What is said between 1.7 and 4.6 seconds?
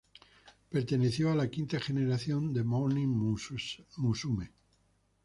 generación de Morning Musume.